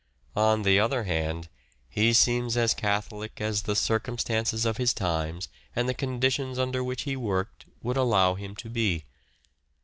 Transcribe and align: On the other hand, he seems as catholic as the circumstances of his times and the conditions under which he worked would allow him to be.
On 0.35 0.63
the 0.63 0.79
other 0.79 1.03
hand, 1.03 1.47
he 1.87 2.11
seems 2.11 2.57
as 2.57 2.73
catholic 2.73 3.39
as 3.39 3.61
the 3.61 3.75
circumstances 3.75 4.65
of 4.65 4.77
his 4.77 4.93
times 4.95 5.47
and 5.75 5.87
the 5.87 5.93
conditions 5.93 6.57
under 6.57 6.83
which 6.83 7.03
he 7.03 7.15
worked 7.15 7.67
would 7.83 7.97
allow 7.97 8.33
him 8.33 8.55
to 8.55 8.69
be. 8.71 9.05